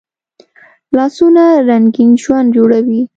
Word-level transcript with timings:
لاسونه 0.95 1.43
رنګین 1.69 2.11
ژوند 2.21 2.47
جوړوي 2.55 3.01